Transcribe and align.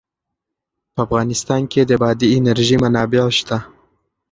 په 0.93 0.99
افغانستان 1.07 1.61
کې 1.71 1.81
د 1.85 1.91
بادي 2.01 2.27
انرژي 2.37 2.77
منابع 2.83 3.23
شته. 3.37 3.57